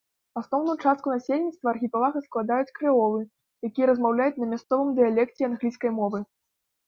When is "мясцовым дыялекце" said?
4.53-5.41